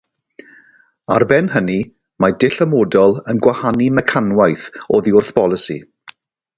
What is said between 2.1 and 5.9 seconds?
mae dull amodol yn gwahanu mecanwaith oddi wrth bolisi.